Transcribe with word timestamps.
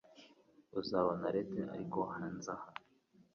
Uzabona 0.79 1.25
Lethe 1.33 1.61
ariko 1.75 1.99
hanze 2.13 2.49
aha 2.55 2.67